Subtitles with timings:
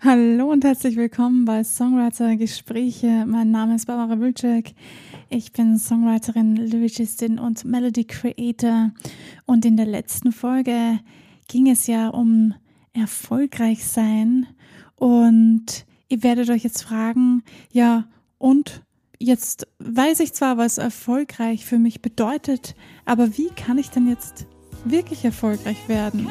[0.00, 3.24] Hallo und herzlich willkommen bei Songwriter Gespräche.
[3.26, 4.74] Mein Name ist Barbara Wilczek.
[5.30, 8.90] Ich bin Songwriterin, Lyricistin und Melody Creator.
[9.46, 11.00] Und in der letzten Folge
[11.48, 12.52] ging es ja um
[12.92, 14.46] erfolgreich sein.
[14.96, 17.42] Und ihr werdet euch jetzt fragen,
[17.72, 18.04] ja,
[18.36, 18.82] und
[19.18, 22.74] jetzt weiß ich zwar, was erfolgreich für mich bedeutet,
[23.06, 24.44] aber wie kann ich denn jetzt
[24.84, 26.28] wirklich erfolgreich werden?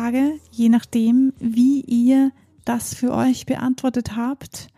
[0.00, 2.32] Frage, je nachdem, wie ihr
[2.64, 4.68] das für euch beantwortet habt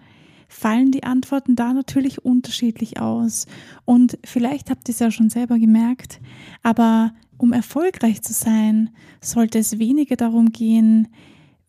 [0.48, 3.46] fallen die Antworten da natürlich unterschiedlich aus.
[3.84, 6.20] Und vielleicht habt ihr es ja schon selber gemerkt,
[6.64, 8.90] aber um erfolgreich zu sein,
[9.20, 11.06] sollte es weniger darum gehen,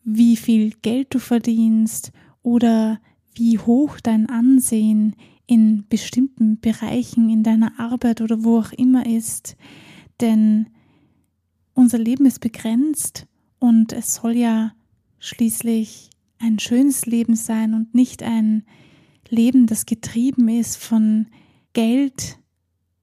[0.02, 2.10] wie viel Geld du verdienst
[2.42, 2.98] oder
[3.36, 5.14] wie hoch dein Ansehen
[5.46, 9.56] in bestimmten Bereichen in deiner Arbeit oder wo auch immer ist.
[10.20, 10.66] Denn
[11.72, 13.28] unser Leben ist begrenzt
[13.64, 14.74] und es soll ja
[15.20, 18.66] schließlich ein schönes Leben sein und nicht ein
[19.30, 21.28] Leben, das getrieben ist von
[21.72, 22.38] Geld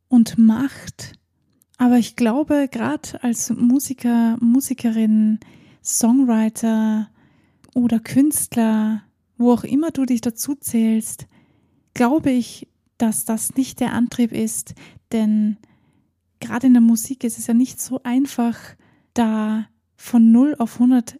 [0.07, 1.13] und Macht.
[1.79, 5.39] Aber ich glaube, gerade als Musiker, Musikerin,
[5.83, 7.09] Songwriter
[7.73, 9.01] oder Künstler,
[9.39, 11.25] wo auch immer du dich dazu zählst,
[11.95, 12.67] glaube ich,
[12.99, 14.75] dass das nicht der Antrieb ist,
[15.11, 15.57] denn
[16.39, 18.59] gerade in der Musik ist es ja nicht so einfach,
[19.15, 19.65] da
[20.01, 21.19] von 0 auf 100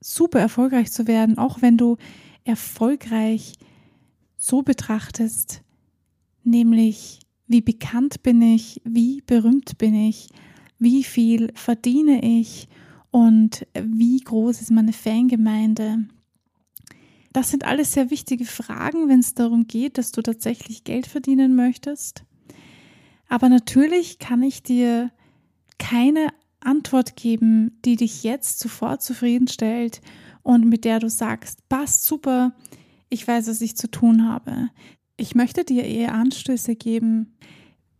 [0.00, 1.96] super erfolgreich zu werden, auch wenn du
[2.44, 3.54] erfolgreich
[4.36, 5.62] so betrachtest,
[6.44, 10.28] nämlich wie bekannt bin ich, wie berühmt bin ich,
[10.78, 12.68] wie viel verdiene ich
[13.10, 16.06] und wie groß ist meine Fangemeinde.
[17.32, 21.56] Das sind alles sehr wichtige Fragen, wenn es darum geht, dass du tatsächlich Geld verdienen
[21.56, 22.24] möchtest.
[23.28, 25.10] Aber natürlich kann ich dir
[25.78, 26.28] keine
[26.66, 30.00] Antwort geben, die dich jetzt sofort zufriedenstellt
[30.42, 32.52] und mit der du sagst, passt super,
[33.08, 34.70] ich weiß, was ich zu tun habe.
[35.16, 37.34] Ich möchte dir eher Anstöße geben,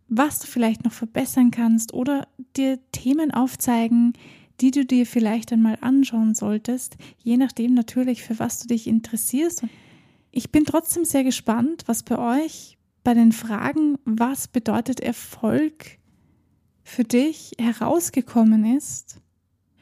[0.09, 4.15] was du vielleicht noch verbessern kannst oder dir Themen aufzeigen,
[4.61, 9.65] die du dir vielleicht einmal anschauen solltest, je nachdem natürlich, für was du dich interessierst.
[10.31, 15.99] Ich bin trotzdem sehr gespannt, was bei euch bei den Fragen, was bedeutet Erfolg,
[16.84, 19.20] für dich herausgekommen ist.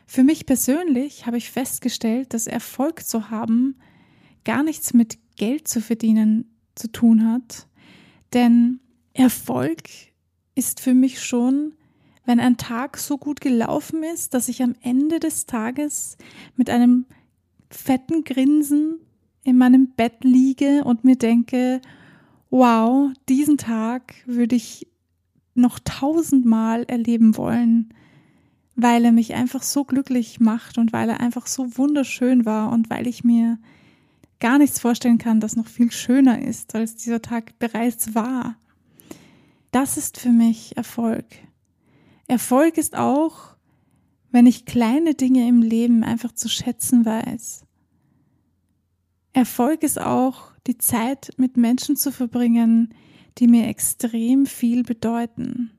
[0.06, 3.76] Für mich persönlich habe ich festgestellt, dass Erfolg zu haben
[4.44, 7.68] gar nichts mit Geld zu verdienen zu tun hat.
[8.32, 8.80] Denn
[9.12, 9.82] Erfolg
[10.54, 11.74] ist für mich schon,
[12.24, 16.16] wenn ein Tag so gut gelaufen ist, dass ich am Ende des Tages
[16.56, 17.06] mit einem
[17.70, 18.98] fetten Grinsen
[19.42, 21.80] in meinem Bett liege und mir denke,
[22.50, 24.86] wow, diesen Tag würde ich
[25.54, 27.92] noch tausendmal erleben wollen,
[28.76, 32.90] weil er mich einfach so glücklich macht und weil er einfach so wunderschön war und
[32.90, 33.58] weil ich mir
[34.38, 38.56] gar nichts vorstellen kann, das noch viel schöner ist, als dieser Tag bereits war.
[39.70, 41.26] Das ist für mich Erfolg.
[42.26, 43.56] Erfolg ist auch,
[44.30, 47.64] wenn ich kleine Dinge im Leben einfach zu schätzen weiß.
[49.32, 52.94] Erfolg ist auch, die Zeit mit Menschen zu verbringen,
[53.40, 55.70] die mir extrem viel bedeuten.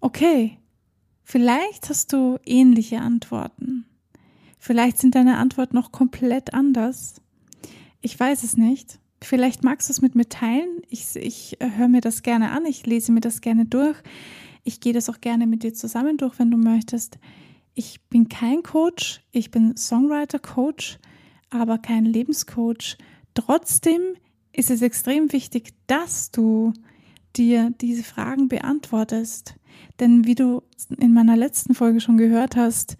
[0.00, 0.58] Okay,
[1.24, 3.84] vielleicht hast du ähnliche Antworten.
[4.58, 7.20] Vielleicht sind deine Antworten noch komplett anders.
[8.00, 9.00] Ich weiß es nicht.
[9.20, 10.82] Vielleicht magst du es mit mir teilen.
[10.88, 13.96] Ich, ich äh, höre mir das gerne an, ich lese mir das gerne durch.
[14.62, 17.18] Ich gehe das auch gerne mit dir zusammen durch, wenn du möchtest.
[17.74, 20.98] Ich bin kein Coach, ich bin Songwriter-Coach,
[21.50, 22.96] aber kein Lebenscoach.
[23.34, 24.00] Trotzdem
[24.52, 26.72] ist es extrem wichtig, dass du
[27.36, 29.54] dir diese Fragen beantwortest.
[30.00, 30.62] Denn wie du
[30.98, 32.96] in meiner letzten Folge schon gehört hast,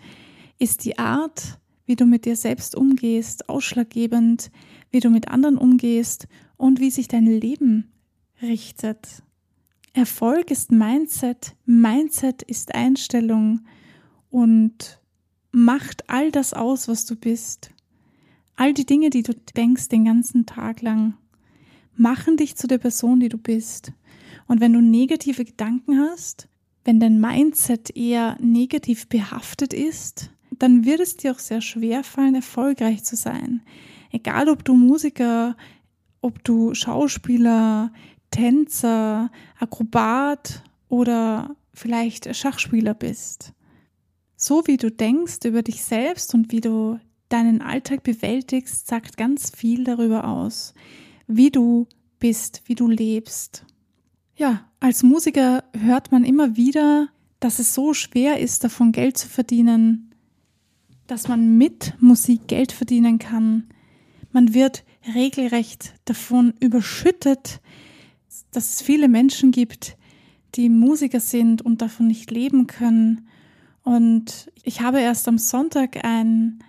[0.58, 4.50] ist die Art, wie du mit dir selbst umgehst, ausschlaggebend,
[4.90, 7.92] wie du mit anderen umgehst und wie sich dein Leben
[8.42, 9.22] richtet.
[9.94, 13.60] Erfolg ist Mindset, Mindset ist Einstellung
[14.30, 15.00] und
[15.50, 17.70] macht all das aus, was du bist.
[18.54, 21.14] All die Dinge, die du denkst den ganzen Tag lang,
[21.98, 23.92] machen dich zu der Person, die du bist.
[24.46, 26.48] Und wenn du negative Gedanken hast,
[26.84, 32.34] wenn dein Mindset eher negativ behaftet ist, dann wird es dir auch sehr schwer fallen,
[32.34, 33.62] erfolgreich zu sein.
[34.10, 35.56] Egal, ob du Musiker,
[36.20, 37.92] ob du Schauspieler,
[38.30, 43.52] Tänzer, Akrobat oder vielleicht Schachspieler bist.
[44.40, 46.98] so wie du denkst über dich selbst und wie du
[47.28, 50.74] deinen Alltag bewältigst, sagt ganz viel darüber aus,
[51.28, 51.86] wie du
[52.18, 53.64] bist, wie du lebst.
[54.36, 57.08] Ja, als Musiker hört man immer wieder,
[57.38, 60.14] dass es so schwer ist, davon Geld zu verdienen,
[61.06, 63.68] dass man mit Musik Geld verdienen kann.
[64.32, 64.84] Man wird
[65.14, 67.60] regelrecht davon überschüttet,
[68.50, 69.96] dass es viele Menschen gibt,
[70.54, 73.28] die Musiker sind und davon nicht leben können.
[73.84, 76.62] Und ich habe erst am Sonntag ein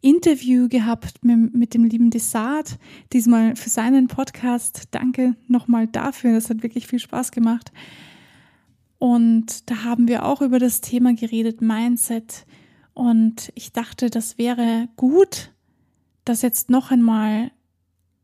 [0.00, 2.78] Interview gehabt mit, mit dem lieben Desart,
[3.12, 4.84] diesmal für seinen Podcast.
[4.90, 7.72] Danke nochmal dafür, das hat wirklich viel Spaß gemacht.
[8.98, 12.46] Und da haben wir auch über das Thema geredet, Mindset.
[12.92, 15.52] Und ich dachte, das wäre gut,
[16.24, 17.50] das jetzt noch einmal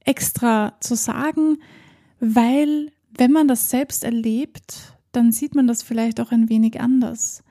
[0.04, 1.58] extra zu sagen,
[2.20, 7.42] weil wenn man das selbst erlebt, dann sieht man das vielleicht auch ein wenig anders.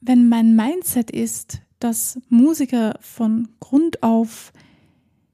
[0.00, 4.54] Wenn mein Mindset ist, dass Musiker von Grund auf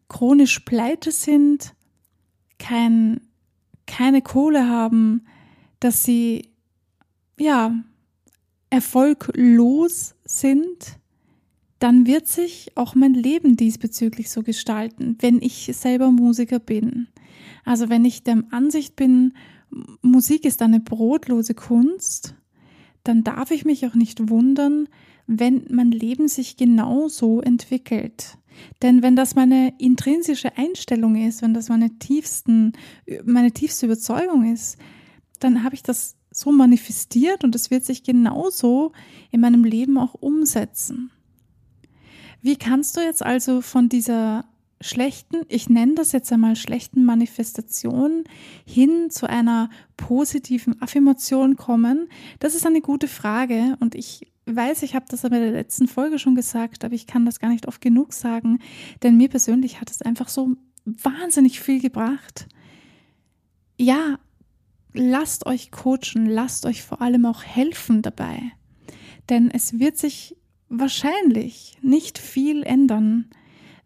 [0.09, 1.75] chronisch pleite sind,
[2.59, 3.21] kein,
[3.87, 5.23] keine Kohle haben,
[5.79, 6.49] dass sie
[7.39, 7.73] ja
[8.69, 10.99] erfolglos sind,
[11.79, 17.07] dann wird sich auch mein Leben diesbezüglich so gestalten, wenn ich selber Musiker bin.
[17.65, 19.35] Also wenn ich der Ansicht bin,
[20.03, 22.35] Musik ist eine brotlose Kunst,
[23.05, 24.89] dann darf ich mich auch nicht wundern,
[25.39, 28.37] wenn mein Leben sich genau so entwickelt.
[28.83, 32.73] Denn wenn das meine intrinsische Einstellung ist, wenn das meine tiefsten,
[33.25, 34.77] meine tiefste Überzeugung ist,
[35.39, 38.93] dann habe ich das so manifestiert und es wird sich genauso
[39.31, 41.11] in meinem Leben auch umsetzen.
[42.43, 44.45] Wie kannst du jetzt also von dieser
[44.81, 48.25] schlechten, ich nenne das jetzt einmal schlechten Manifestation
[48.65, 52.09] hin zu einer positiven Affirmation kommen?
[52.39, 55.89] Das ist eine gute Frage und ich weiß, ich habe das aber in der letzten
[55.89, 58.59] Folge schon gesagt, aber ich kann das gar nicht oft genug sagen,
[59.03, 62.49] denn mir persönlich hat es einfach so wahnsinnig viel gebracht.
[63.79, 64.19] Ja,
[64.93, 68.41] lasst euch coachen, lasst euch vor allem auch helfen dabei,
[69.29, 70.37] denn es wird sich
[70.69, 73.31] wahrscheinlich nicht viel ändern,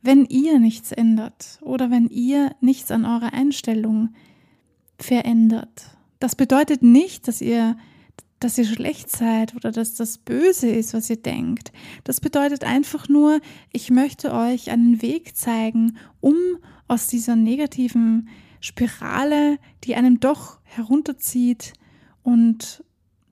[0.03, 4.11] wenn ihr nichts ändert oder wenn ihr nichts an eurer Einstellung
[4.99, 5.97] verändert.
[6.21, 7.77] Das bedeutet nicht, dass ihr
[8.41, 11.73] dass ihr schlecht seid oder dass das böse ist, was ihr denkt.
[12.05, 13.41] Das bedeutet einfach nur,
[13.73, 16.35] ich möchte euch einen Weg zeigen, um
[16.89, 18.29] aus dieser negativen
[18.61, 21.73] Spirale, die einem doch herunterzieht
[22.23, 22.85] und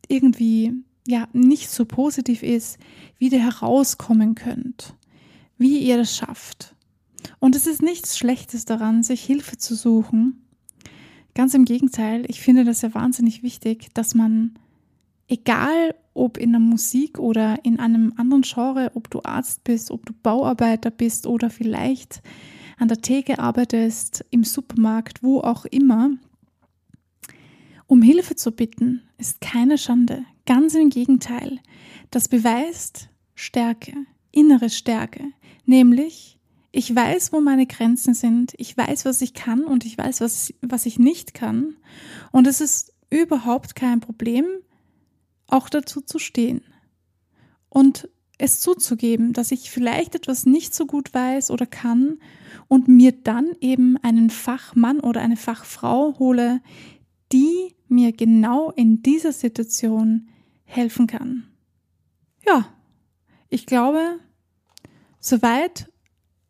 [0.08, 0.72] irgendwie
[1.06, 2.78] ja nicht so positiv ist,
[3.18, 4.94] wieder herauskommen könnt.
[5.58, 6.74] Wie ihr das schafft.
[7.38, 10.42] Und es ist nichts Schlechtes daran, sich Hilfe zu suchen.
[11.34, 14.58] Ganz im Gegenteil, ich finde das ja wahnsinnig wichtig, dass man
[15.32, 20.04] egal ob in der Musik oder in einem anderen Genre, ob du Arzt bist, ob
[20.04, 22.20] du Bauarbeiter bist oder vielleicht
[22.78, 26.10] an der Theke arbeitest, im Supermarkt, wo auch immer,
[27.86, 30.24] um Hilfe zu bitten, ist keine Schande.
[30.44, 31.60] Ganz im Gegenteil.
[32.10, 33.94] Das beweist Stärke,
[34.32, 35.24] innere Stärke.
[35.64, 36.38] Nämlich,
[36.72, 40.52] ich weiß, wo meine Grenzen sind, ich weiß, was ich kann und ich weiß, was,
[40.60, 41.76] was ich nicht kann.
[42.32, 44.44] Und es ist überhaupt kein Problem,
[45.52, 46.62] auch dazu zu stehen
[47.68, 48.08] und
[48.38, 52.18] es zuzugeben, dass ich vielleicht etwas nicht so gut weiß oder kann
[52.66, 56.60] und mir dann eben einen Fachmann oder eine Fachfrau hole,
[57.32, 60.28] die mir genau in dieser Situation
[60.64, 61.44] helfen kann.
[62.46, 62.66] Ja,
[63.48, 64.18] ich glaube,
[65.20, 65.92] soweit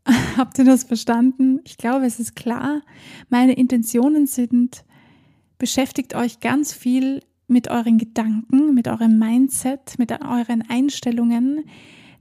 [0.36, 1.60] habt ihr das verstanden.
[1.64, 2.82] Ich glaube, es ist klar.
[3.28, 4.84] Meine Intentionen sind,
[5.58, 11.64] beschäftigt euch ganz viel mit euren Gedanken, mit eurem Mindset, mit euren Einstellungen,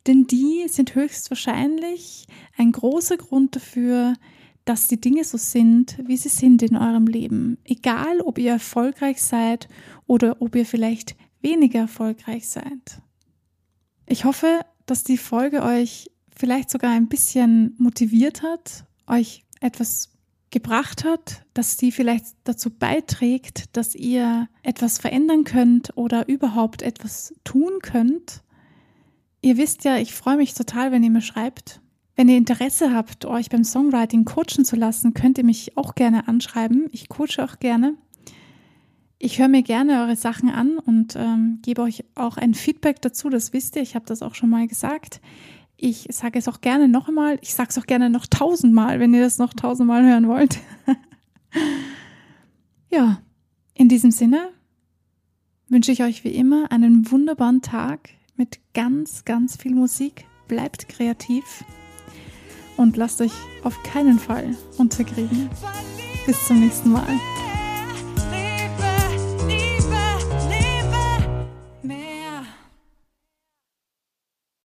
[0.07, 2.25] denn die sind höchstwahrscheinlich
[2.57, 4.15] ein großer Grund dafür,
[4.65, 7.57] dass die Dinge so sind, wie sie sind in eurem Leben.
[7.63, 9.67] Egal, ob ihr erfolgreich seid
[10.07, 13.01] oder ob ihr vielleicht weniger erfolgreich seid.
[14.05, 20.09] Ich hoffe, dass die Folge euch vielleicht sogar ein bisschen motiviert hat, euch etwas
[20.51, 27.33] gebracht hat, dass die vielleicht dazu beiträgt, dass ihr etwas verändern könnt oder überhaupt etwas
[27.43, 28.43] tun könnt.
[29.41, 31.81] Ihr wisst ja, ich freue mich total, wenn ihr mir schreibt.
[32.15, 36.27] Wenn ihr Interesse habt, euch beim Songwriting coachen zu lassen, könnt ihr mich auch gerne
[36.27, 36.87] anschreiben.
[36.91, 37.95] Ich coache auch gerne.
[39.17, 43.29] Ich höre mir gerne eure Sachen an und ähm, gebe euch auch ein Feedback dazu.
[43.29, 45.21] Das wisst ihr, ich habe das auch schon mal gesagt.
[45.83, 47.39] Ich sage es auch gerne noch einmal.
[47.41, 50.59] Ich sage es auch gerne noch tausendmal, wenn ihr das noch tausendmal hören wollt.
[52.91, 53.19] ja,
[53.73, 54.49] in diesem Sinne
[55.69, 58.11] wünsche ich euch wie immer einen wunderbaren Tag.
[58.35, 60.25] mit ganz, ganz viel Musik.
[60.47, 61.65] Bleibt kreativ
[62.77, 63.33] und lasst euch
[63.63, 65.49] auf keinen Fall unterkriegen.
[66.27, 67.19] Bis zum nächsten Mal.